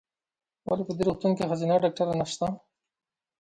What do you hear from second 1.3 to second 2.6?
کې ښځېنه ډاکټره نسته؟